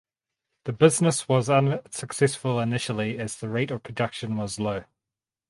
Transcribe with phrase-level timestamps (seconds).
[0.63, 4.85] The business was unsuccessful initially as the rate of production was low.